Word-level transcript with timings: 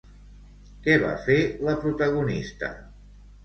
Què 0.87 0.95
va 1.03 1.11
fer 1.29 1.37
la 1.69 1.77
protagonista? 1.87 2.75